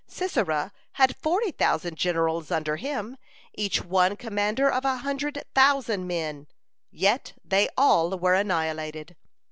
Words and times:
Sisera 0.07 0.71
had 0.93 1.15
forty 1.17 1.51
thousand 1.51 1.95
generals 1.95 2.49
under 2.49 2.77
him, 2.77 3.17
each 3.53 3.83
one 3.85 4.15
commander 4.15 4.67
of 4.67 4.83
a 4.83 4.97
hundred 4.97 5.43
thousand 5.53 6.07
men, 6.07 6.47
yet 6.89 7.33
they 7.45 7.69
all 7.77 8.09
were 8.17 8.33
annihilated. 8.33 9.15